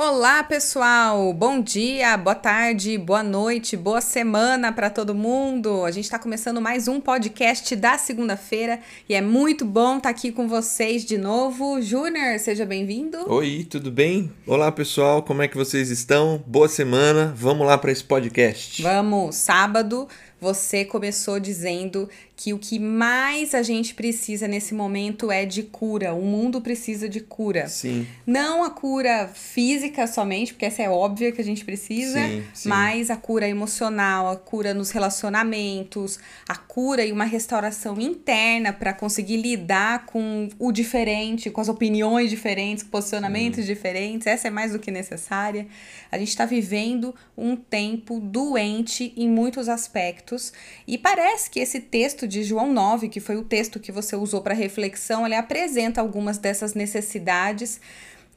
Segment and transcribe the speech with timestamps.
[0.00, 1.32] Olá, pessoal!
[1.32, 5.84] Bom dia, boa tarde, boa noite, boa semana para todo mundo!
[5.84, 10.10] A gente está começando mais um podcast da segunda-feira e é muito bom estar tá
[10.10, 11.82] aqui com vocês de novo.
[11.82, 13.28] Júnior, seja bem-vindo.
[13.28, 14.30] Oi, tudo bem?
[14.46, 16.44] Olá, pessoal, como é que vocês estão?
[16.46, 18.80] Boa semana, vamos lá para esse podcast.
[18.80, 20.06] Vamos, sábado
[20.40, 22.08] você começou dizendo
[22.38, 26.14] que o que mais a gente precisa nesse momento é de cura.
[26.14, 27.66] O mundo precisa de cura.
[27.66, 28.06] Sim.
[28.24, 32.68] Não a cura física somente, porque essa é óbvia que a gente precisa, sim, sim.
[32.68, 38.92] mas a cura emocional, a cura nos relacionamentos, a cura e uma restauração interna para
[38.92, 43.66] conseguir lidar com o diferente, com as opiniões diferentes, com posicionamentos hum.
[43.66, 44.28] diferentes.
[44.28, 45.66] Essa é mais do que necessária.
[46.08, 50.52] A gente está vivendo um tempo doente em muitos aspectos
[50.86, 54.42] e parece que esse texto de João 9, que foi o texto que você usou
[54.42, 57.80] para reflexão, ele apresenta algumas dessas necessidades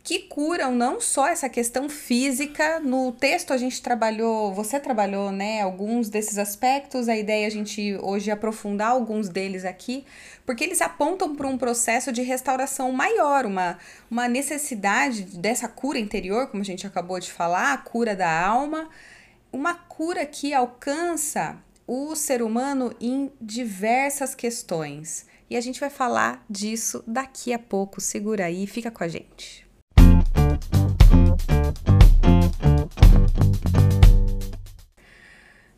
[0.03, 2.79] que curam não só essa questão física.
[2.79, 7.07] No texto a gente trabalhou, você trabalhou, né, alguns desses aspectos.
[7.07, 10.05] A ideia é a gente hoje aprofundar alguns deles aqui,
[10.45, 13.77] porque eles apontam para um processo de restauração maior, uma,
[14.09, 18.89] uma necessidade dessa cura interior, como a gente acabou de falar, a cura da alma,
[19.51, 21.57] uma cura que alcança
[21.93, 25.25] o ser humano em diversas questões.
[25.49, 27.99] E a gente vai falar disso daqui a pouco.
[27.99, 29.67] Segura aí, fica com a gente.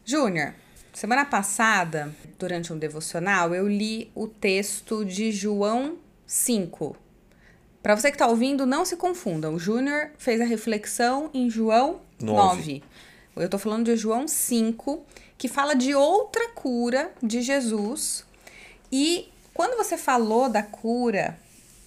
[0.05, 0.53] Júnior,
[0.94, 6.95] semana passada, durante um devocional, eu li o texto de João 5.
[7.81, 9.50] Para você que está ouvindo, não se confunda.
[9.50, 12.81] O Júnior fez a reflexão em João 9.
[12.81, 12.83] 9.
[13.36, 15.03] Eu estou falando de João 5,
[15.38, 18.26] que fala de outra cura de Jesus.
[18.92, 21.38] E quando você falou da cura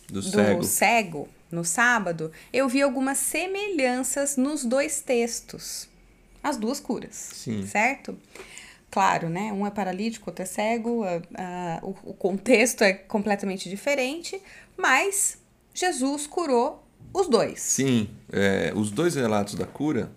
[0.08, 0.64] do, do cego.
[0.64, 5.88] cego no sábado, eu vi algumas semelhanças nos dois textos.
[6.42, 7.14] As duas curas.
[7.14, 7.66] Sim.
[7.66, 8.18] Certo?
[8.90, 9.52] Claro, né?
[9.52, 14.40] Um é paralítico, outro é cego, a, a, o, o contexto é completamente diferente,
[14.76, 15.38] mas
[15.74, 17.60] Jesus curou os dois.
[17.60, 20.10] Sim, é, os dois relatos da cura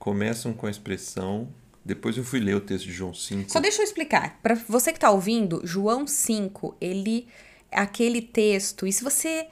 [0.00, 1.46] começam com a expressão.
[1.84, 3.52] Depois eu fui ler o texto de João 5.
[3.52, 4.40] Só deixa eu explicar.
[4.42, 7.28] Para você que está ouvindo, João 5, ele
[7.70, 8.86] é aquele texto.
[8.86, 9.46] E se você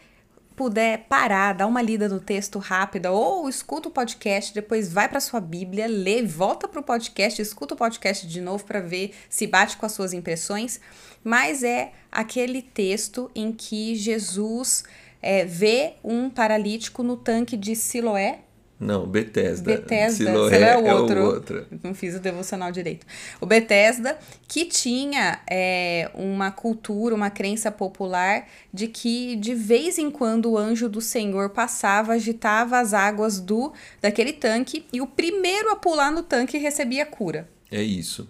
[0.56, 5.20] puder parar, dar uma lida no texto rápida ou escuta o podcast, depois vai para
[5.20, 9.46] sua Bíblia, lê, volta para o podcast, escuta o podcast de novo para ver se
[9.46, 10.80] bate com as suas impressões.
[11.22, 14.82] Mas é aquele texto em que Jesus
[15.22, 18.40] é, vê um paralítico no tanque de Siloé,
[18.80, 19.76] não, Bethesda.
[19.76, 21.18] Bethesda, Siloé é, o outro.
[21.18, 21.66] É o outro.
[21.82, 23.04] Não fiz o devocional direito.
[23.40, 24.16] O Bethesda,
[24.46, 30.58] que tinha é, uma cultura, uma crença popular de que de vez em quando o
[30.58, 36.12] anjo do Senhor passava, agitava as águas do daquele tanque e o primeiro a pular
[36.12, 37.48] no tanque recebia cura.
[37.72, 38.28] É isso.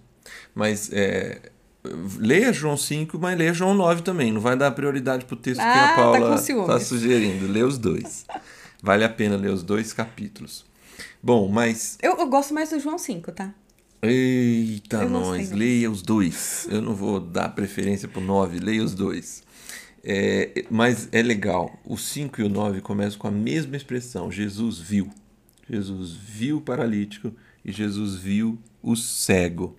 [0.54, 1.42] Mas é,
[2.18, 4.32] leia João 5, mas leia João 9 também.
[4.32, 7.46] Não vai dar prioridade pro texto ah, que a tá Paula está tá sugerindo.
[7.46, 8.24] Lê os dois.
[8.82, 10.64] Vale a pena ler os dois capítulos.
[11.22, 11.98] Bom, mas.
[12.02, 13.52] Eu, eu gosto mais do João 5, tá?
[14.00, 16.68] Eita, eu nós, leia os dois.
[16.70, 19.42] Eu não vou dar preferência pro 9, leia os dois.
[20.04, 21.76] É, mas é legal.
[21.84, 25.10] O 5 e o 9 começam com a mesma expressão: Jesus viu.
[25.68, 27.32] Jesus viu o paralítico
[27.64, 29.76] e Jesus viu o cego.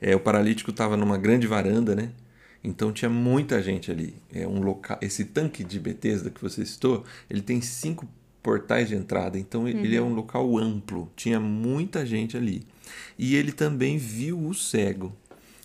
[0.00, 2.12] É, o paralítico estava numa grande varanda, né?
[2.62, 4.14] Então tinha muita gente ali.
[4.32, 4.98] É um local.
[5.02, 8.06] Esse tanque de Bethesda que você citou, ele tem cinco
[8.48, 9.38] portais de entrada.
[9.38, 9.68] Então uhum.
[9.68, 12.66] ele é um local amplo, tinha muita gente ali.
[13.18, 15.14] E ele também viu o cego.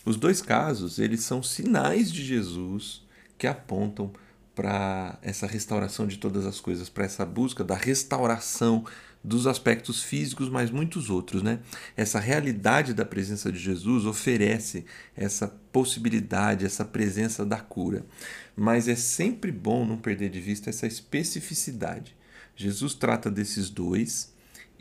[0.04, 3.02] Os dois casos, eles são sinais de Jesus
[3.38, 4.12] que apontam
[4.54, 8.84] para essa restauração de todas as coisas, para essa busca da restauração
[9.24, 11.60] dos aspectos físicos, mas muitos outros, né?
[11.96, 14.84] Essa realidade da presença de Jesus oferece
[15.16, 18.04] essa possibilidade, essa presença da cura.
[18.54, 22.14] Mas é sempre bom não perder de vista essa especificidade.
[22.56, 24.32] Jesus trata desses dois,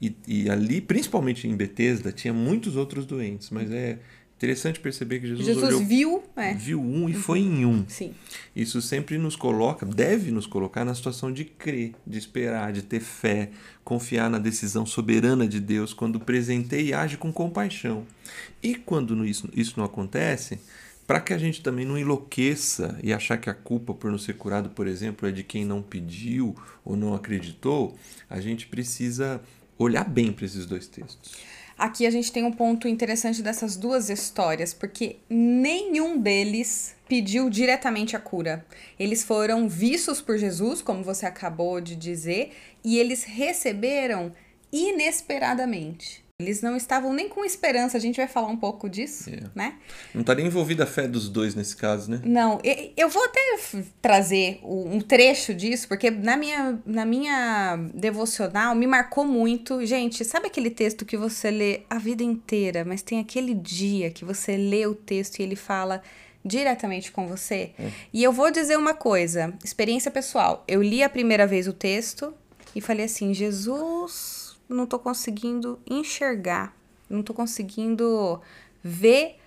[0.01, 3.99] e, e, ali, principalmente em Betesda, tinha muitos outros doentes, mas é
[4.35, 6.53] interessante perceber que Jesus, Jesus olhou, viu, é.
[6.53, 7.21] viu um e uhum.
[7.21, 7.85] foi em um.
[7.87, 8.13] Sim.
[8.53, 12.99] Isso sempre nos coloca, deve nos colocar na situação de crer, de esperar, de ter
[12.99, 13.51] fé,
[13.83, 18.05] confiar na decisão soberana de Deus quando presenteia e age com compaixão.
[18.61, 20.59] E quando isso, isso não acontece,
[21.05, 24.33] para que a gente também não enlouqueça e achar que a culpa por não ser
[24.33, 27.95] curado, por exemplo, é de quem não pediu ou não acreditou,
[28.29, 29.41] a gente precisa
[29.77, 31.33] olhar bem para esses dois textos.
[31.77, 38.15] Aqui a gente tem um ponto interessante dessas duas histórias, porque nenhum deles pediu diretamente
[38.15, 38.65] a cura.
[38.97, 42.53] Eles foram vistos por Jesus, como você acabou de dizer,
[42.83, 44.31] e eles receberam
[44.71, 46.22] inesperadamente.
[46.43, 49.47] Eles não estavam nem com esperança, a gente vai falar um pouco disso, yeah.
[49.47, 49.57] É.
[49.57, 49.75] né?
[50.13, 52.21] Não estaria envolvida a fé dos dois nesse caso, né?
[52.25, 52.59] Não,
[52.95, 53.39] eu vou até
[54.01, 59.85] trazer um trecho disso, porque na minha, na minha devocional me marcou muito.
[59.85, 64.25] Gente, sabe aquele texto que você lê a vida inteira, mas tem aquele dia que
[64.25, 66.01] você lê o texto e ele fala
[66.43, 67.71] diretamente com você?
[67.79, 67.89] É.
[68.13, 70.63] E eu vou dizer uma coisa, experiência pessoal.
[70.67, 72.33] Eu li a primeira vez o texto
[72.75, 76.75] e falei assim: Jesus não tô conseguindo enxergar,
[77.09, 78.41] não tô conseguindo
[78.83, 79.37] ver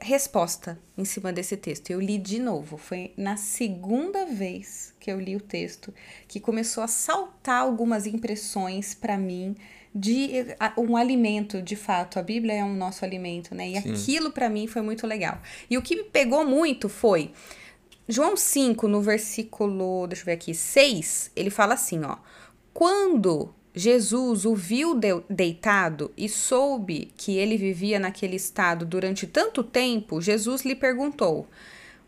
[0.00, 1.90] resposta em cima desse texto.
[1.90, 5.92] Eu li de novo, foi na segunda vez que eu li o texto
[6.28, 9.56] que começou a saltar algumas impressões para mim
[9.94, 10.30] de
[10.76, 12.18] um alimento, de fato.
[12.18, 13.70] A Bíblia é um nosso alimento, né?
[13.70, 13.92] E Sim.
[13.92, 15.40] aquilo para mim foi muito legal.
[15.70, 17.32] E o que me pegou muito foi
[18.08, 22.18] João 5, no versículo, deixa eu ver aqui, 6, ele fala assim, ó:
[22.72, 30.18] "Quando Jesus o viu deitado e soube que ele vivia naquele estado durante tanto tempo,
[30.18, 31.46] Jesus lhe perguntou: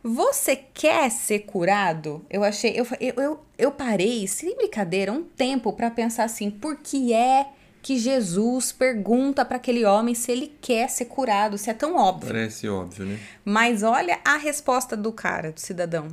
[0.03, 2.25] Você quer ser curado?
[2.31, 7.13] Eu achei, eu, eu, eu parei, sem brincadeira, um tempo para pensar assim: por que
[7.13, 7.49] é
[7.83, 11.59] que Jesus pergunta para aquele homem se ele quer ser curado?
[11.59, 12.29] Se é tão óbvio.
[12.29, 13.21] Parece óbvio, né?
[13.45, 16.09] Mas olha a resposta do cara, do cidadão.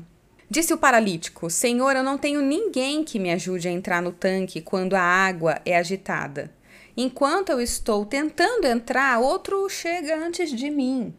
[0.50, 4.62] Disse o paralítico: Senhor, eu não tenho ninguém que me ajude a entrar no tanque
[4.62, 6.52] quando a água é agitada.
[6.98, 11.14] Enquanto eu estou tentando entrar, outro chega antes de mim.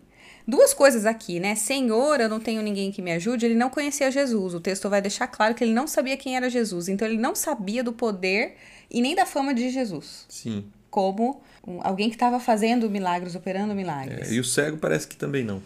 [0.49, 1.57] Duas coisas aqui, né?
[1.57, 3.45] Senhor, eu não tenho ninguém que me ajude.
[3.45, 4.55] Ele não conhecia Jesus.
[4.55, 6.89] O texto vai deixar claro que ele não sabia quem era Jesus.
[6.89, 8.55] Então ele não sabia do poder
[8.89, 10.25] e nem da fama de Jesus.
[10.29, 10.65] Sim.
[10.89, 11.43] Como
[11.81, 14.31] alguém que estava fazendo milagres, operando milagres.
[14.31, 15.61] É, e o cego parece que também não.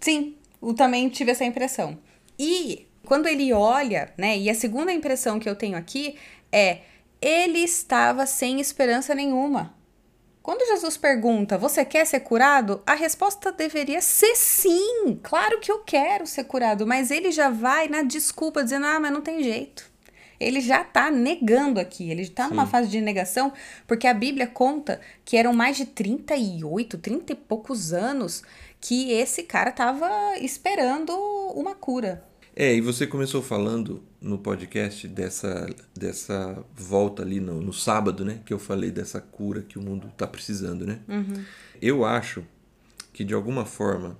[0.00, 1.96] Sim, eu também tive essa impressão.
[2.36, 4.36] E quando ele olha, né?
[4.36, 6.16] E a segunda impressão que eu tenho aqui
[6.52, 6.80] é
[7.20, 9.74] ele estava sem esperança nenhuma.
[10.42, 12.82] Quando Jesus pergunta, você quer ser curado?
[12.86, 15.18] A resposta deveria ser sim.
[15.22, 19.12] Claro que eu quero ser curado, mas ele já vai na desculpa dizendo: "Ah, mas
[19.12, 19.90] não tem jeito".
[20.38, 23.52] Ele já está negando aqui, ele está numa fase de negação,
[23.86, 28.42] porque a Bíblia conta que eram mais de 38, 30 e poucos anos
[28.80, 31.12] que esse cara estava esperando
[31.54, 32.22] uma cura.
[32.58, 38.40] É, e você começou falando no podcast dessa, dessa volta ali no, no sábado, né?
[38.46, 41.00] Que eu falei dessa cura que o mundo está precisando, né?
[41.06, 41.44] Uhum.
[41.82, 42.42] Eu acho
[43.12, 44.18] que de alguma forma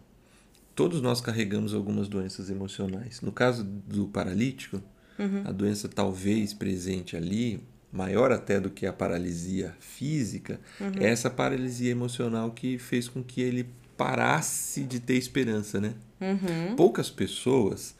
[0.74, 3.22] todos nós carregamos algumas doenças emocionais.
[3.22, 4.82] No caso do paralítico,
[5.18, 5.42] uhum.
[5.46, 10.92] a doença talvez presente ali, maior até do que a paralisia física, uhum.
[11.00, 13.66] é essa paralisia emocional que fez com que ele
[13.96, 15.94] parasse de ter esperança, né?
[16.20, 16.76] Uhum.
[16.76, 17.95] Poucas pessoas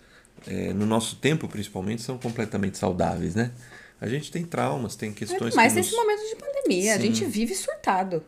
[0.47, 3.53] é, no nosso tempo principalmente, são completamente saudáveis, né?
[4.01, 5.55] A gente tem traumas, tem questões.
[5.55, 6.01] Mas nesse nos...
[6.01, 6.99] momento de pandemia, Sim.
[6.99, 8.23] a gente vive surtado.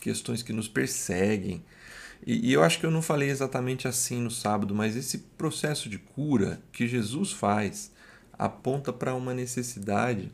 [0.00, 1.62] Questões que nos perseguem.
[2.26, 5.88] E, e, eu acho que eu não falei exatamente assim no sábado, mas esse processo
[5.90, 7.92] de cura que Jesus faz
[8.38, 10.32] aponta para uma necessidade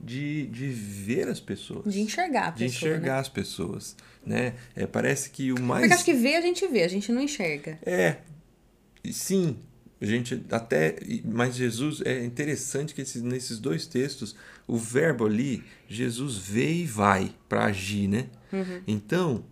[0.00, 1.92] de, de ver as pessoas.
[1.92, 2.56] De enxergar a pessoa.
[2.56, 3.20] De enxergar né?
[3.20, 3.96] as pessoas.
[4.24, 4.54] Né?
[4.74, 5.82] É, parece que o mais.
[5.82, 7.78] Porque acho que ver a gente vê, a gente não enxerga.
[7.84, 8.16] É.
[9.12, 9.58] Sim,
[10.00, 10.96] a gente até.
[11.24, 16.86] Mas Jesus é interessante que esses, nesses dois textos, o verbo ali, Jesus vê e
[16.86, 18.26] vai para agir, né?
[18.52, 18.82] Uhum.
[18.86, 19.44] Então,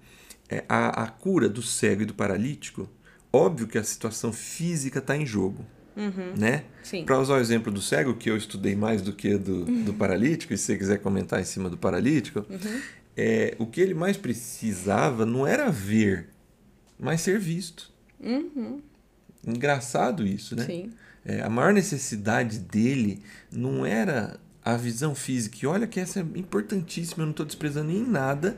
[0.49, 2.88] é, a, a cura do cego e do paralítico,
[3.33, 5.64] óbvio que a situação física está em jogo.
[5.97, 6.35] Uhum.
[6.37, 6.64] Né?
[7.07, 9.85] Para usar o exemplo do cego, que eu estudei mais do que do, uhum.
[9.85, 12.80] do paralítico, e se você quiser comentar em cima do paralítico, uhum.
[13.16, 16.30] é, o que ele mais precisava não era ver,
[16.99, 17.92] mas ser visto.
[18.21, 18.80] Uhum.
[19.46, 20.64] Engraçado isso, né?
[20.64, 20.92] Sim.
[21.24, 25.58] É, a maior necessidade dele não era a visão física.
[25.62, 28.56] E olha que essa é importantíssima, eu não estou desprezando em nada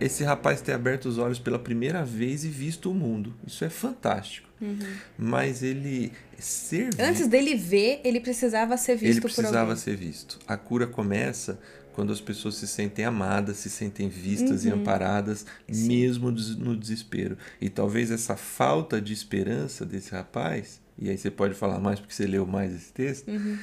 [0.00, 3.34] esse rapaz ter aberto os olhos pela primeira vez e visto o mundo.
[3.46, 4.48] Isso é fantástico.
[4.60, 4.78] Uhum.
[5.18, 10.38] Mas ele ser Antes dele ver, ele precisava ser visto ele precisava por ser visto.
[10.46, 11.58] A cura começa
[11.96, 14.70] quando as pessoas se sentem amadas, se sentem vistas uhum.
[14.70, 15.88] e amparadas, Sim.
[15.88, 17.38] mesmo no desespero.
[17.58, 22.12] E talvez essa falta de esperança desse rapaz, e aí você pode falar mais porque
[22.12, 23.58] você leu mais esse texto, uhum.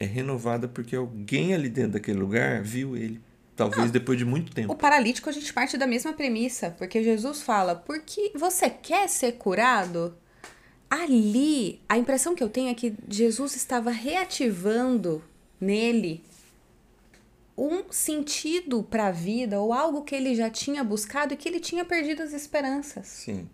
[0.00, 3.20] é renovada porque alguém ali dentro daquele lugar viu ele.
[3.54, 4.72] Talvez Não, depois de muito tempo.
[4.72, 9.32] O paralítico a gente parte da mesma premissa, porque Jesus fala: porque você quer ser
[9.32, 10.12] curado?
[10.90, 15.22] Ali, a impressão que eu tenho é que Jesus estava reativando
[15.60, 16.22] nele
[17.56, 21.60] um sentido para a vida ou algo que ele já tinha buscado e que ele
[21.60, 23.06] tinha perdido as esperanças.
[23.06, 23.48] Sim.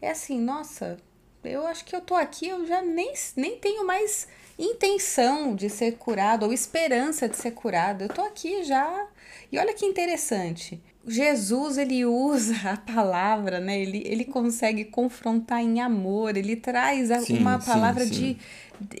[0.00, 0.98] É assim, nossa,
[1.42, 4.28] eu acho que eu tô aqui, eu já nem, nem tenho mais
[4.58, 8.02] intenção de ser curado ou esperança de ser curado.
[8.02, 9.06] Eu tô aqui já.
[9.50, 10.80] E olha que interessante.
[11.06, 13.80] Jesus, ele usa a palavra, né?
[13.80, 18.20] Ele, ele consegue confrontar em amor, ele traz sim, uma palavra sim, sim.
[18.34, 18.38] De,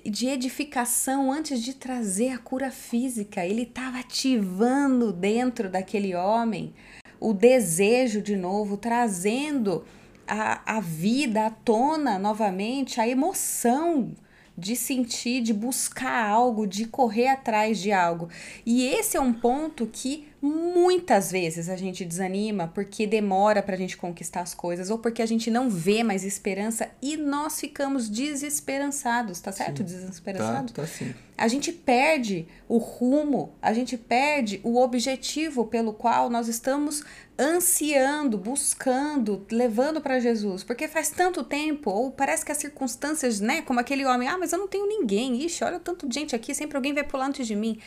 [0.04, 3.44] de edificação antes de trazer a cura física.
[3.44, 6.74] Ele estava ativando dentro daquele homem
[7.20, 9.84] o desejo de novo, trazendo
[10.26, 14.12] a, a vida à tona novamente, a emoção
[14.56, 18.28] de sentir, de buscar algo, de correr atrás de algo.
[18.66, 23.78] E esse é um ponto que muitas vezes a gente desanima porque demora para a
[23.78, 28.08] gente conquistar as coisas ou porque a gente não vê mais esperança e nós ficamos
[28.08, 29.78] desesperançados, tá certo?
[29.78, 29.84] Sim.
[29.84, 30.72] Desesperançado?
[30.72, 31.12] Tá, tá sim.
[31.36, 37.04] A gente perde o rumo, a gente perde o objetivo pelo qual nós estamos
[37.38, 43.62] ansiando, buscando, levando para Jesus, porque faz tanto tempo, ou parece que as circunstâncias, né,
[43.62, 46.76] como aquele homem, ah, mas eu não tenho ninguém, ixi, olha tanto gente aqui, sempre
[46.76, 47.78] alguém vai pular antes de mim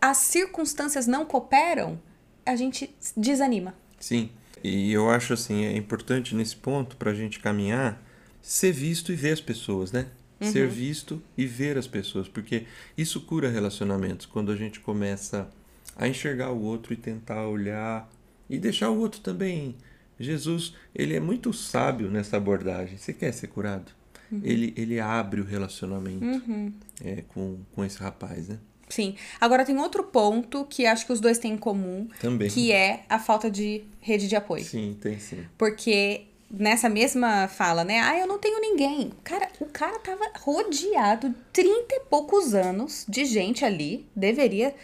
[0.00, 2.00] as circunstâncias não cooperam,
[2.44, 3.74] a gente desanima.
[3.98, 4.30] Sim.
[4.62, 8.02] E eu acho assim, é importante nesse ponto para a gente caminhar,
[8.42, 10.06] ser visto e ver as pessoas, né?
[10.40, 10.50] Uhum.
[10.50, 12.66] Ser visto e ver as pessoas, porque
[12.96, 15.48] isso cura relacionamentos quando a gente começa
[15.96, 18.10] a enxergar o outro e tentar olhar
[18.48, 19.76] e deixar o outro também.
[20.18, 22.98] Jesus, ele é muito sábio nessa abordagem.
[22.98, 23.92] Você quer ser curado?
[24.30, 24.40] Uhum.
[24.42, 26.72] Ele, ele abre o relacionamento uhum.
[27.02, 28.58] é, com, com esse rapaz, né?
[28.90, 29.14] Sim.
[29.40, 32.08] Agora tem outro ponto que acho que os dois têm em comum.
[32.20, 32.50] Também.
[32.50, 34.64] Que é a falta de rede de apoio.
[34.64, 35.46] Sim, tem sim.
[35.56, 38.00] Porque nessa mesma fala, né?
[38.00, 39.12] Ah, eu não tenho ninguém.
[39.22, 44.04] Cara, o cara tava rodeado 30 e poucos anos de gente ali.
[44.14, 44.74] Deveria.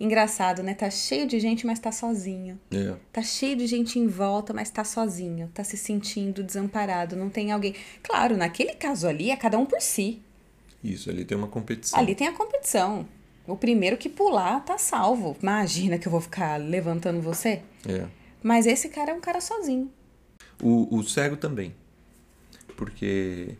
[0.00, 0.72] Engraçado, né?
[0.72, 2.58] Tá cheio de gente, mas tá sozinho.
[2.72, 2.94] É.
[3.12, 5.50] Tá cheio de gente em volta, mas tá sozinho.
[5.52, 7.14] Tá se sentindo desamparado.
[7.14, 7.74] Não tem alguém.
[8.02, 10.22] Claro, naquele caso ali é cada um por si.
[10.82, 11.98] Isso, ali tem uma competição.
[11.98, 13.06] Ali tem a competição.
[13.46, 15.36] O primeiro que pular tá salvo.
[15.42, 17.62] Imagina que eu vou ficar levantando você.
[17.86, 18.06] É.
[18.42, 19.90] Mas esse cara é um cara sozinho.
[20.62, 21.74] O, o cego também.
[22.76, 23.56] Porque,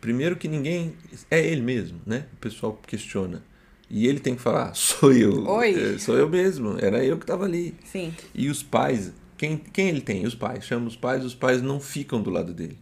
[0.00, 0.94] primeiro que ninguém.
[1.30, 2.26] É ele mesmo, né?
[2.34, 3.42] O pessoal questiona.
[3.90, 5.46] E ele tem que falar: sou eu.
[5.46, 5.94] Oi.
[5.94, 6.76] É, sou eu mesmo.
[6.78, 7.74] Era eu que estava ali.
[7.84, 8.14] Sim.
[8.34, 9.12] E os pais.
[9.36, 10.26] Quem, quem ele tem?
[10.26, 10.64] Os pais.
[10.64, 12.76] Chama os pais, os pais não ficam do lado dele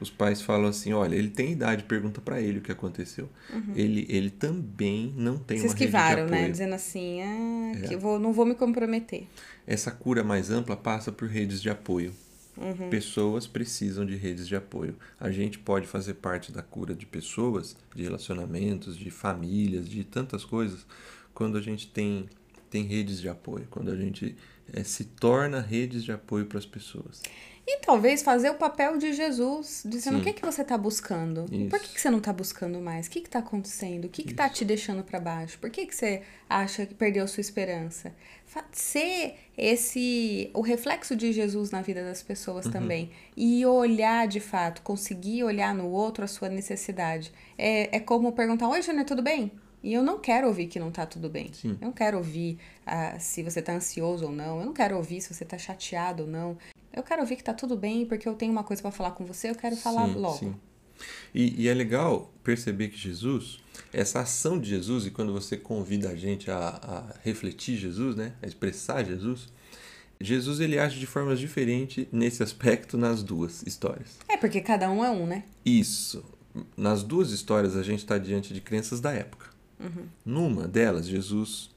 [0.00, 3.28] os pais falam assim, olha, ele tem idade, pergunta para ele o que aconteceu.
[3.52, 3.72] Uhum.
[3.74, 6.42] Ele, ele também não tem Se uma esquivaram, rede de né?
[6.42, 6.50] né?
[6.50, 7.88] Dizendo assim, ah, é.
[7.88, 9.26] que eu vou, não vou me comprometer.
[9.66, 12.12] Essa cura mais ampla passa por redes de apoio.
[12.56, 12.88] Uhum.
[12.88, 14.96] Pessoas precisam de redes de apoio.
[15.20, 20.44] A gente pode fazer parte da cura de pessoas, de relacionamentos, de famílias, de tantas
[20.44, 20.86] coisas,
[21.34, 22.26] quando a gente tem,
[22.70, 24.36] tem redes de apoio, quando a gente
[24.72, 27.22] é, se torna redes de apoio para as pessoas.
[27.68, 30.20] E talvez fazer o papel de Jesus, dizendo Sim.
[30.20, 31.46] o que, é que você está buscando.
[31.50, 31.68] Isso.
[31.68, 33.08] Por que, que você não está buscando mais?
[33.08, 34.04] O que está acontecendo?
[34.04, 35.58] O que está te deixando para baixo?
[35.58, 38.14] Por que, que você acha que perdeu sua esperança?
[38.70, 42.72] Ser esse o reflexo de Jesus na vida das pessoas uhum.
[42.72, 43.10] também.
[43.36, 47.32] E olhar de fato, conseguir olhar no outro a sua necessidade.
[47.58, 49.50] É, é como perguntar: Oi, Júnior, tudo bem?
[49.82, 51.52] E eu não quero ouvir que não tá tudo bem.
[51.52, 51.76] Sim.
[51.80, 54.60] Eu não quero ouvir uh, se você tá ansioso ou não.
[54.60, 56.58] Eu não quero ouvir se você tá chateado ou não.
[56.92, 59.24] Eu quero ouvir que tá tudo bem, porque eu tenho uma coisa para falar com
[59.24, 60.38] você, eu quero falar sim, logo.
[60.38, 60.54] Sim.
[61.34, 63.60] E, e, é legal perceber que Jesus,
[63.92, 68.32] essa ação de Jesus, e quando você convida a gente a, a refletir Jesus, né,
[68.42, 69.48] a expressar Jesus,
[70.18, 74.16] Jesus ele age de formas diferentes nesse aspecto nas duas histórias.
[74.28, 75.44] É, porque cada um é um, né?
[75.64, 76.24] Isso.
[76.74, 79.50] Nas duas histórias a gente está diante de crenças da época.
[79.78, 80.06] Uhum.
[80.24, 81.70] Numa delas, Jesus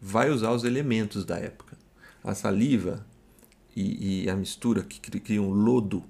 [0.00, 1.76] vai usar os elementos da época.
[2.22, 3.06] A saliva
[3.74, 6.02] e, e a mistura que cria um lodo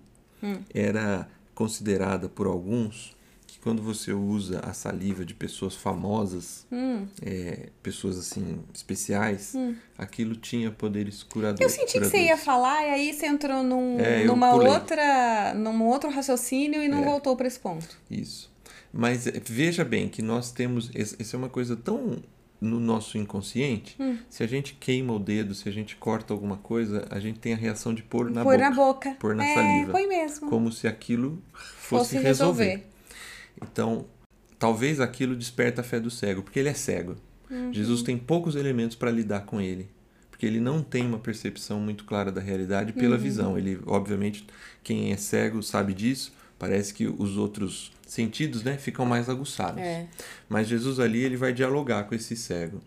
[0.43, 0.59] hum.
[0.73, 3.17] era considerada por alguns
[3.47, 7.07] que quando você usa a saliva de pessoas famosas, hum.
[7.23, 9.75] é, pessoas assim especiais, hum.
[9.97, 11.61] aquilo tinha poderes curadores.
[11.61, 12.13] Eu senti curadores.
[12.13, 16.83] que você ia falar e aí você entrou num, é, numa outra, num outro raciocínio
[16.83, 17.05] e não é.
[17.05, 17.99] voltou para esse ponto.
[18.11, 18.55] Isso.
[18.97, 20.91] Mas é, veja bem que nós temos.
[20.95, 22.23] Essa é uma coisa tão
[22.59, 24.17] no nosso inconsciente, hum.
[24.31, 27.53] se a gente queima o dedo, se a gente corta alguma coisa, a gente tem
[27.53, 28.71] a reação de pôr na pôr boca.
[28.71, 29.17] na boca.
[29.21, 29.93] Pôr na é, saliva.
[29.93, 30.49] Põe mesmo.
[30.49, 32.65] Como se aquilo fosse, fosse resolver.
[32.65, 32.87] resolver.
[33.63, 34.07] Então,
[34.59, 37.17] talvez aquilo desperta a fé do cego, porque ele é cego.
[37.51, 37.73] Uhum.
[37.73, 39.89] Jesus tem poucos elementos para lidar com ele.
[40.31, 43.23] Porque ele não tem uma percepção muito clara da realidade pela uhum.
[43.23, 43.59] visão.
[43.59, 44.47] Ele, obviamente,
[44.83, 46.33] quem é cego sabe disso.
[46.59, 49.81] Parece que os outros sentidos né, ficam mais aguçados.
[49.81, 50.07] É.
[50.49, 52.81] Mas Jesus ali ele vai dialogar com esse cego.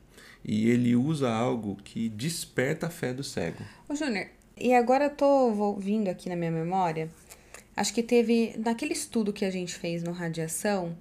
[0.44, 3.64] E ele usa algo que desperta a fé do cego.
[3.88, 7.10] Ô, Júnior, e agora eu tô ouvindo aqui na minha memória,
[7.76, 10.98] acho que teve, naquele estudo que a gente fez no Radiação,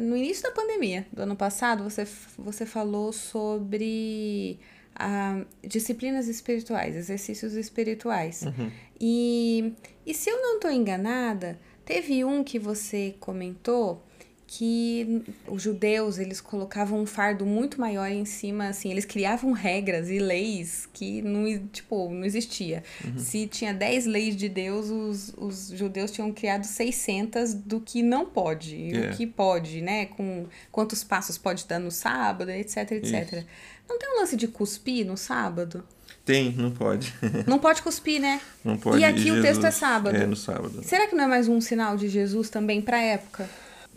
[0.00, 2.06] no início da pandemia do ano passado, você,
[2.38, 4.58] você falou sobre
[4.94, 8.42] ah, disciplinas espirituais, exercícios espirituais.
[8.42, 8.70] Uhum.
[9.00, 9.74] E,
[10.06, 14.02] e se eu não estou enganada, teve um que você comentou
[14.46, 20.08] que os judeus eles colocavam um fardo muito maior em cima, assim, eles criavam regras
[20.10, 22.84] e leis que não, tipo, não existia.
[23.04, 23.18] Uhum.
[23.18, 28.26] Se tinha 10 leis de Deus, os, os judeus tinham criado 600 do que não
[28.26, 29.08] pode, yeah.
[29.08, 29.16] o é.
[29.16, 33.32] que pode, né, com quantos passos pode dar no sábado, etc, etc.
[33.32, 33.46] Isso.
[33.88, 35.84] Não tem um lance de cuspir no sábado?
[36.24, 37.12] Tem, não pode.
[37.46, 38.40] Não pode cuspir, né?
[38.64, 38.98] Não pode.
[38.98, 40.16] E aqui e Jesus, o texto é sábado.
[40.16, 40.80] É no sábado.
[40.82, 43.46] Será que não é mais um sinal de Jesus também para a época?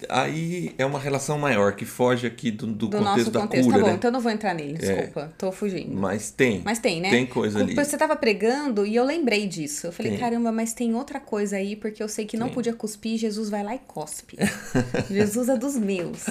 [0.09, 3.65] Aí é uma relação maior que foge aqui do, do, do contexto da contexto.
[3.65, 3.77] cura.
[3.77, 3.95] Tá bom, né?
[3.95, 4.77] então eu não vou entrar nele, é.
[4.77, 5.21] desculpa.
[5.21, 5.29] É.
[5.37, 5.95] Tô fugindo.
[5.95, 6.61] Mas tem.
[6.63, 7.09] Mas tem, né?
[7.09, 7.73] Tem coisa ali.
[7.73, 9.87] Você tava pregando e eu lembrei disso.
[9.87, 10.19] Eu falei, tem.
[10.19, 12.55] caramba, mas tem outra coisa aí, porque eu sei que não tem.
[12.55, 14.37] podia cuspir, Jesus vai lá e cospe.
[15.09, 16.25] Jesus é dos meus.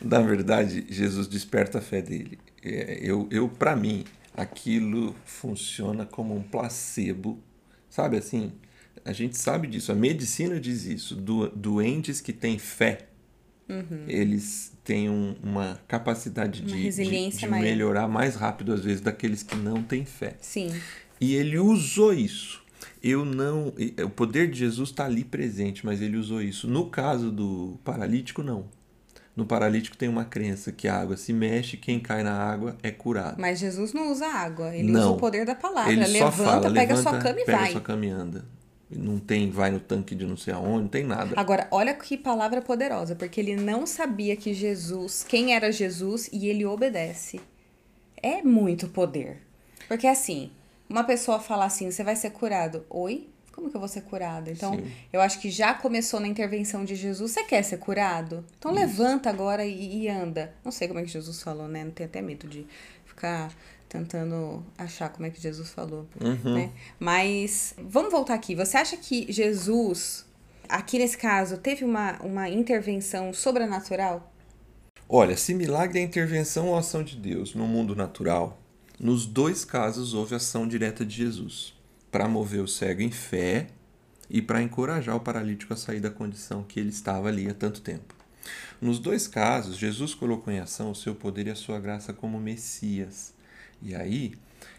[0.00, 2.38] Na verdade, Jesus desperta a fé dele.
[2.64, 4.04] É, eu, eu para mim,
[4.38, 7.42] aquilo funciona como um placebo,
[7.90, 8.52] sabe assim?
[9.04, 11.16] A gente sabe disso, a medicina diz isso.
[11.16, 13.08] Do, doentes que têm fé,
[13.68, 14.04] uhum.
[14.06, 19.42] eles têm um, uma capacidade uma de, de, de melhorar mais rápido, às vezes, daqueles
[19.42, 20.36] que não têm fé.
[20.40, 20.72] Sim.
[21.20, 22.62] E ele usou isso.
[23.02, 23.72] Eu não.
[24.04, 26.68] O poder de Jesus está ali presente, mas ele usou isso.
[26.68, 28.66] No caso do paralítico, não.
[29.38, 32.90] No paralítico tem uma crença que a água se mexe, quem cai na água é
[32.90, 33.36] curado.
[33.40, 34.98] Mas Jesus não usa água, ele não.
[34.98, 35.92] usa o poder da palavra.
[35.92, 37.70] Ele levanta, só fala, pega levanta, sua cama e pega vai.
[37.70, 38.44] sua cama e anda.
[38.90, 41.34] Não tem, vai no tanque de não sei aonde, não tem nada.
[41.36, 46.48] Agora, olha que palavra poderosa, porque ele não sabia que Jesus, quem era Jesus, e
[46.48, 47.40] ele obedece.
[48.20, 49.40] É muito poder.
[49.86, 50.50] Porque assim,
[50.90, 52.84] uma pessoa fala assim, você vai ser curado.
[52.90, 53.28] Oi?
[53.58, 54.48] Como que eu vou ser curado?
[54.50, 54.88] Então, Sim.
[55.12, 57.32] eu acho que já começou na intervenção de Jesus.
[57.32, 58.44] Você quer ser curado?
[58.56, 58.80] Então, Isso.
[58.80, 60.54] levanta agora e, e, anda.
[60.64, 61.82] Não sei como é que Jesus falou, né?
[61.82, 62.64] Não tenho até medo de
[63.04, 63.52] ficar
[63.88, 66.06] tentando achar como é que Jesus falou.
[66.20, 66.54] Uhum.
[66.54, 66.72] Né?
[67.00, 68.54] Mas, vamos voltar aqui.
[68.54, 70.24] Você acha que Jesus,
[70.68, 74.32] aqui nesse caso, teve uma, uma intervenção sobrenatural?
[75.08, 78.56] Olha, se milagre é intervenção ou ação de Deus no mundo natural,
[79.00, 81.77] nos dois casos houve ação direta de Jesus
[82.10, 83.68] para mover o cego em fé
[84.30, 87.80] e para encorajar o paralítico a sair da condição que ele estava ali há tanto
[87.80, 88.14] tempo.
[88.80, 92.38] Nos dois casos, Jesus colocou em ação o seu poder e a sua graça como
[92.38, 93.34] Messias.
[93.82, 94.34] E aí,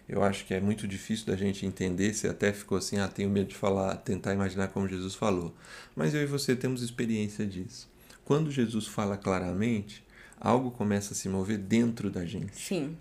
[0.07, 3.29] eu acho que é muito difícil da gente entender, se até ficou assim, ah, tenho
[3.29, 5.55] medo de falar, tentar imaginar como Jesus falou.
[5.95, 7.89] Mas eu e você temos experiência disso.
[8.25, 10.03] Quando Jesus fala claramente,
[10.39, 12.55] algo começa a se mover dentro da gente.
[12.55, 12.97] Sim.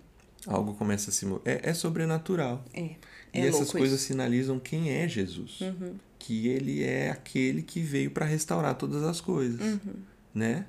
[0.49, 1.61] Algo começa a se mover.
[1.63, 2.65] É, é sobrenatural.
[2.73, 2.91] É.
[3.33, 4.09] É e essas coisas isso.
[4.09, 5.61] sinalizam quem é Jesus.
[5.61, 5.95] Uhum.
[6.19, 9.61] Que ele é aquele que veio para restaurar todas as coisas.
[9.61, 9.95] Uhum.
[10.35, 10.65] Né?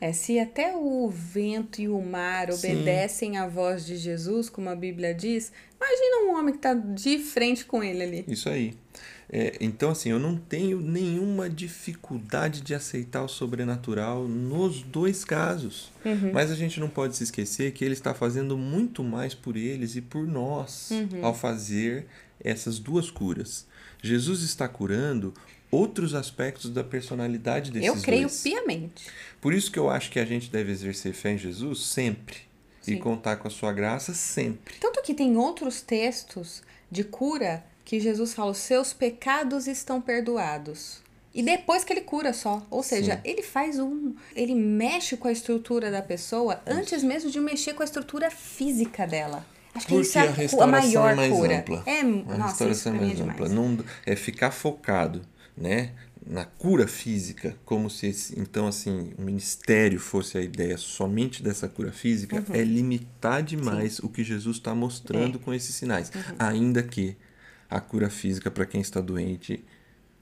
[0.00, 3.36] É, se até o vento e o mar obedecem Sim.
[3.36, 7.64] à voz de Jesus, como a Bíblia diz, imagina um homem que está de frente
[7.64, 8.24] com ele ali.
[8.28, 8.74] Isso aí.
[9.36, 15.90] É, então, assim, eu não tenho nenhuma dificuldade de aceitar o sobrenatural nos dois casos.
[16.04, 16.30] Uhum.
[16.32, 19.96] Mas a gente não pode se esquecer que ele está fazendo muito mais por eles
[19.96, 21.26] e por nós uhum.
[21.26, 22.06] ao fazer
[22.38, 23.66] essas duas curas.
[24.00, 25.34] Jesus está curando
[25.68, 28.40] outros aspectos da personalidade desses Eu creio dois.
[28.40, 29.08] piamente.
[29.40, 32.36] Por isso que eu acho que a gente deve exercer fé em Jesus sempre.
[32.80, 32.92] Sim.
[32.92, 34.76] E contar com a sua graça sempre.
[34.78, 41.02] Tanto que tem outros textos de cura que Jesus fala: os seus pecados estão perdoados.
[41.34, 42.64] E depois que ele cura só.
[42.70, 43.20] Ou seja, Sim.
[43.24, 44.14] ele faz um.
[44.36, 49.04] Ele mexe com a estrutura da pessoa antes mesmo de mexer com a estrutura física
[49.04, 49.44] dela.
[49.74, 51.58] Acho que Porque isso é a, a maior é mais cura.
[51.58, 51.82] Ampla.
[51.84, 53.48] É, a nossa, restauração é mais é ampla.
[53.48, 55.22] Não, é ficar focado,
[55.56, 55.90] né?
[56.24, 61.92] Na cura física, como se então assim o ministério fosse a ideia somente dessa cura
[61.92, 62.54] física, uhum.
[62.54, 64.06] é limitar demais Sim.
[64.06, 65.40] o que Jesus está mostrando é.
[65.44, 66.36] com esses sinais, uhum.
[66.38, 67.14] ainda que
[67.74, 69.64] a cura física para quem está doente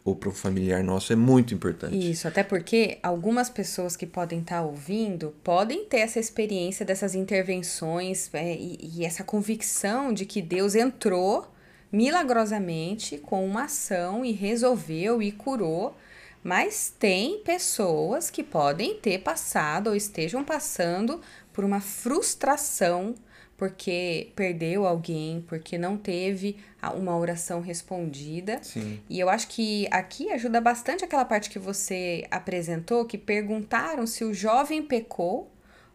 [0.02, 2.10] ou para o familiar nosso é muito importante.
[2.10, 7.14] Isso, até porque algumas pessoas que podem estar tá ouvindo podem ter essa experiência dessas
[7.14, 11.52] intervenções é, e, e, essa convicção de que Deus entrou
[11.92, 15.96] milagrosamente com uma ação e resolveu e curou.
[16.42, 21.20] Mas tem pessoas que podem ter passado ou estejam passando
[21.52, 23.14] por uma frustração
[23.56, 26.56] porque perdeu alguém, porque não teve
[26.94, 28.58] uma oração respondida.
[28.62, 29.00] Sim.
[29.08, 34.24] E eu acho que aqui ajuda bastante aquela parte que você apresentou, que perguntaram se
[34.24, 35.52] o jovem pecou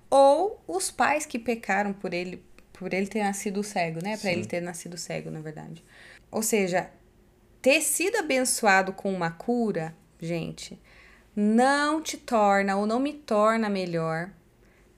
[0.10, 2.42] ou os pais que pecaram por ele,
[2.72, 4.16] por ele ter nascido cego, né?
[4.18, 5.84] Para ele ter nascido cego, na verdade.
[6.32, 6.90] Ou seja,
[7.62, 10.80] ter sido abençoado com uma cura, gente,
[11.36, 14.30] não te torna ou não me torna melhor,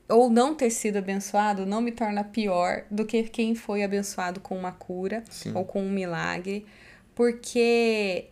[0.10, 4.58] ou não ter sido abençoado não me torna pior do que quem foi abençoado com
[4.58, 5.52] uma cura Sim.
[5.54, 6.66] ou com um milagre,
[7.14, 8.26] porque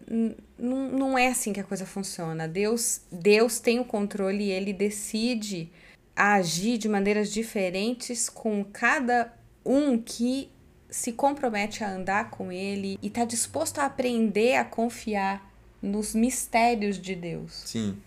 [0.58, 2.48] não é assim que a coisa funciona.
[2.48, 5.70] Deus, Deus tem o controle e ele decide
[6.16, 9.32] agir de maneiras diferentes com cada
[9.64, 10.50] um que
[10.90, 15.48] se compromete a andar com ele e está disposto a aprender a confiar
[15.82, 17.62] nos mistérios de Deus.
[17.66, 17.98] Sim.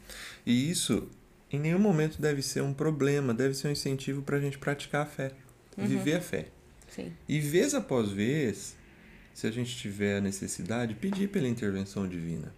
[0.44, 1.08] E isso
[1.52, 5.02] em nenhum momento deve ser um problema, deve ser um incentivo para a gente praticar
[5.02, 5.32] a fé,
[5.76, 5.86] uhum.
[5.86, 6.48] viver a fé.
[6.88, 7.12] Sim.
[7.28, 8.76] E vez após vez,
[9.34, 12.52] se a gente tiver a necessidade, pedir pela intervenção divina.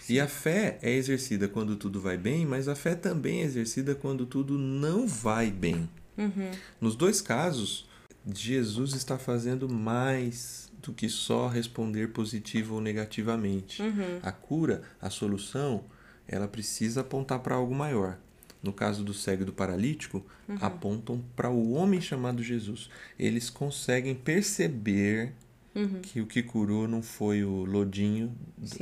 [0.00, 0.14] Sim.
[0.14, 3.94] E a fé é exercida quando tudo vai bem, mas a fé também é exercida
[3.94, 5.88] quando tudo não vai bem.
[6.16, 6.50] Uhum.
[6.80, 7.88] Nos dois casos,
[8.32, 13.82] Jesus está fazendo mais do que só responder positivo ou negativamente.
[13.82, 14.18] Uhum.
[14.22, 15.84] A cura, a solução,
[16.28, 18.18] ela precisa apontar para algo maior.
[18.64, 20.56] No caso do cego e do paralítico, uhum.
[20.60, 22.88] apontam para o homem chamado Jesus.
[23.18, 25.32] Eles conseguem perceber
[25.74, 26.00] uhum.
[26.00, 28.34] que o que curou não foi o lodinho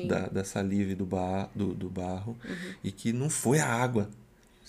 [0.06, 1.08] da, da, saliva e do,
[1.54, 2.74] do, do barro uhum.
[2.84, 4.08] e que não foi a água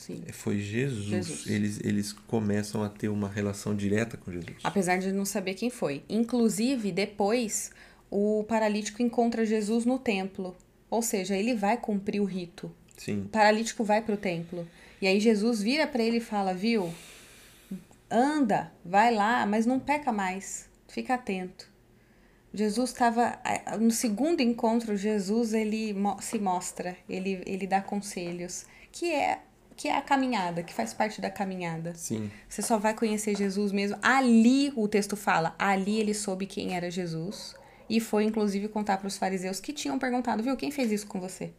[0.03, 0.21] Sim.
[0.33, 1.05] Foi Jesus.
[1.05, 1.47] Jesus.
[1.47, 4.57] Eles, eles começam a ter uma relação direta com Jesus.
[4.61, 6.03] Apesar de não saber quem foi.
[6.09, 7.71] Inclusive, depois,
[8.11, 10.57] o paralítico encontra Jesus no templo.
[10.89, 12.69] Ou seja, ele vai cumprir o rito.
[12.97, 13.21] Sim.
[13.21, 14.67] O paralítico vai para o templo.
[15.03, 16.93] E aí Jesus vira para ele e fala: Viu?
[18.09, 20.69] Anda, vai lá, mas não peca mais.
[20.87, 21.69] Fica atento.
[22.53, 23.37] Jesus estava
[23.81, 29.39] no segundo encontro Jesus ele se mostra ele ele dá conselhos que é
[29.75, 31.95] que é a caminhada, que faz parte da caminhada.
[31.95, 32.29] Sim.
[32.47, 33.97] Você só vai conhecer Jesus mesmo.
[34.03, 37.55] Ali o texto fala, ali ele soube quem era Jesus
[37.89, 41.19] e foi inclusive contar para os fariseus que tinham perguntado, viu, quem fez isso com
[41.19, 41.51] você?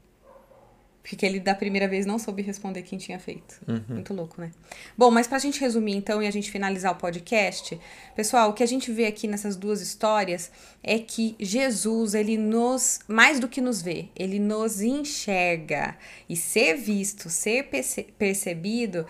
[1.07, 3.61] Porque ele da primeira vez não soube responder quem tinha feito.
[3.69, 3.85] Uhum.
[3.91, 4.51] Muito louco, né?
[4.97, 7.79] Bom, mas pra gente resumir então e a gente finalizar o podcast,
[8.17, 10.51] pessoal, o que a gente vê aqui nessas duas histórias
[10.83, 15.95] é que Jesus, ele nos, mais do que nos vê, ele nos enxerga.
[16.27, 19.07] E ser visto, ser perce percebido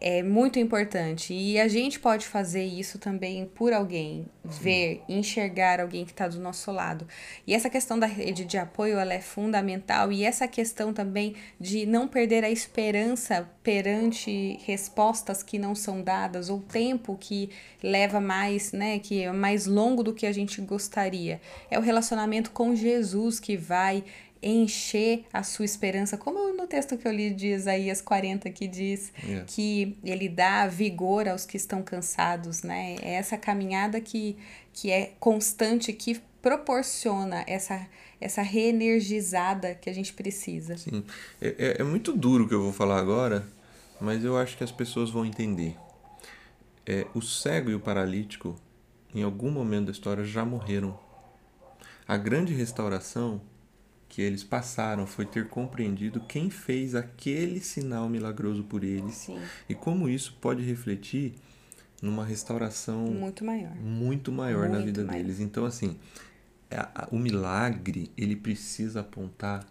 [0.00, 1.32] é muito importante.
[1.32, 6.40] E a gente pode fazer isso também por alguém, ver, enxergar alguém que está do
[6.40, 7.06] nosso lado.
[7.46, 10.12] E essa questão da rede de apoio ela é fundamental.
[10.12, 16.50] E essa questão também de não perder a esperança perante respostas que não são dadas,
[16.50, 17.50] ou tempo que
[17.82, 21.40] leva mais, né, que é mais longo do que a gente gostaria.
[21.70, 24.04] É o relacionamento com Jesus que vai
[24.44, 29.12] encher a sua esperança, como no texto que eu li de Isaías 40 que diz
[29.22, 29.44] yeah.
[29.46, 32.96] que ele dá vigor aos que estão cansados, né?
[33.00, 34.36] É essa caminhada que,
[34.72, 37.86] que é constante, que proporciona essa,
[38.20, 40.76] essa reenergizada que a gente precisa.
[40.76, 41.02] Sim,
[41.40, 43.48] é, é, é muito duro o que eu vou falar agora,
[43.98, 45.74] mas eu acho que as pessoas vão entender.
[46.84, 48.60] É, o cego e o paralítico,
[49.14, 50.98] em algum momento da história, já morreram.
[52.06, 53.40] A grande restauração
[54.14, 59.40] que eles passaram foi ter compreendido quem fez aquele sinal milagroso por eles Sim.
[59.68, 61.34] e como isso pode refletir
[62.00, 65.18] numa restauração muito maior, muito maior muito na vida maior.
[65.20, 65.40] deles.
[65.40, 65.96] Então, assim,
[66.70, 69.66] a, a, o milagre ele precisa apontar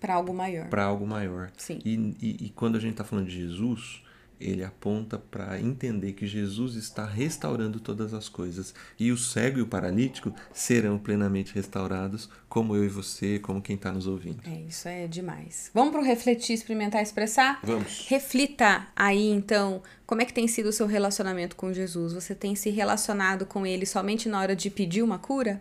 [0.00, 0.68] para algo maior.
[0.68, 1.52] Para algo maior.
[1.56, 1.78] Sim.
[1.84, 4.02] E, e, e quando a gente está falando de Jesus,
[4.40, 9.62] ele aponta para entender que Jesus está restaurando todas as coisas e o cego e
[9.62, 14.40] o paralítico serão plenamente restaurados, como eu e você, como quem está nos ouvindo.
[14.46, 15.70] É, isso é demais.
[15.74, 17.60] Vamos para o refletir, experimentar, expressar?
[17.62, 18.06] Vamos.
[18.08, 22.12] Reflita aí, então, como é que tem sido o seu relacionamento com Jesus?
[22.12, 25.60] Você tem se relacionado com ele somente na hora de pedir uma cura?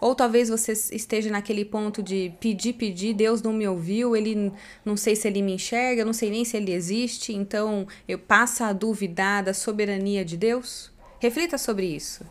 [0.00, 4.52] Ou talvez você esteja naquele ponto de pedir, pedir, Deus não me ouviu, ele
[4.84, 8.64] não sei se ele me enxerga, não sei nem se ele existe, então eu passo
[8.64, 10.90] a duvidar da soberania de Deus?
[11.18, 12.24] Reflita sobre isso.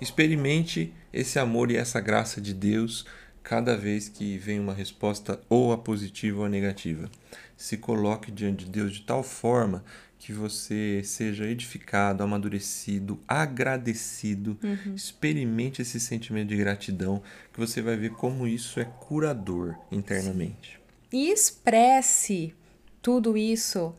[0.00, 3.06] Experimente esse amor e essa graça de Deus
[3.42, 7.08] cada vez que vem uma resposta ou a positiva ou a negativa.
[7.56, 9.84] Se coloque diante de Deus de tal forma
[10.18, 14.58] que você seja edificado, amadurecido, agradecido.
[14.62, 14.94] Uhum.
[14.94, 20.72] Experimente esse sentimento de gratidão, que você vai ver como isso é curador internamente.
[20.72, 20.86] Sim.
[21.12, 22.54] E expresse
[23.00, 23.94] tudo isso,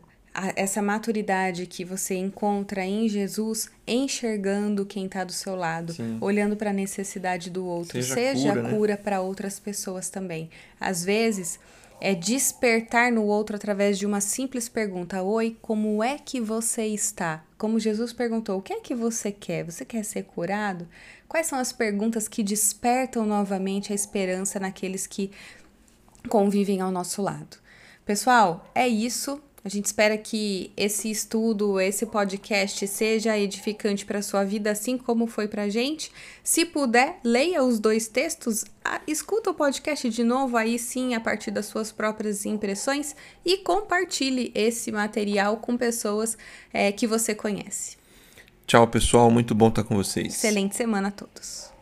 [0.56, 6.18] essa maturidade que você encontra em Jesus, enxergando quem está do seu lado, Sim.
[6.20, 7.94] olhando para a necessidade do outro.
[8.04, 8.98] Seja, Seja cura, cura né?
[8.98, 10.50] para outras pessoas também.
[10.80, 11.58] Às vezes
[12.00, 17.44] é despertar no outro através de uma simples pergunta: Oi, como é que você está?
[17.58, 19.64] Como Jesus perguntou: O que é que você quer?
[19.64, 20.88] Você quer ser curado?
[21.28, 25.32] Quais são as perguntas que despertam novamente a esperança naqueles que
[26.30, 27.58] convivem ao nosso lado?
[28.06, 29.42] Pessoal, é isso.
[29.68, 34.98] A gente espera que esse estudo, esse podcast seja edificante para a sua vida, assim
[34.98, 36.10] como foi para a gente.
[36.42, 38.64] Se puder, leia os dois textos,
[39.06, 43.14] escuta o podcast de novo, aí sim, a partir das suas próprias impressões,
[43.46, 46.38] e compartilhe esse material com pessoas
[46.72, 47.98] é, que você conhece.
[48.66, 49.30] Tchau, pessoal.
[49.30, 50.34] Muito bom estar com vocês.
[50.34, 51.77] Excelente semana a todos.